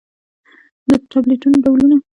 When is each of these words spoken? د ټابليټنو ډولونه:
د 0.87 0.89
ټابليټنو 1.09 1.57
ډولونه: 1.63 1.95